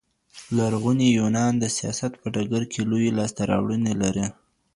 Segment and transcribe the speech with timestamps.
[0.57, 4.27] لرغوني يونان د سياست په ډګر کي لويي لاسته راوړني لرلې.